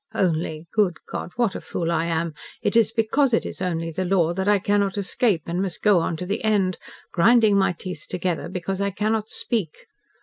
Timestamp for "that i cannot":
4.33-4.97